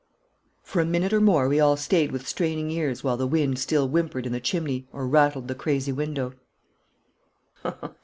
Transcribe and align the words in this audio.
For 0.63 0.81
a 0.81 0.83
minute 0.85 1.13
or 1.13 1.21
more 1.21 1.47
we 1.47 1.59
all 1.59 1.77
stayed 1.77 2.11
with 2.11 2.27
straining 2.27 2.71
ears 2.71 3.03
while 3.03 3.17
the 3.17 3.27
wind 3.27 3.59
still 3.59 3.87
whimpered 3.87 4.25
in 4.25 4.31
the 4.31 4.39
chimney 4.39 4.87
or 4.91 5.07
rattled 5.07 5.47
the 5.47 5.53
crazy 5.53 5.91
window. 5.91 6.33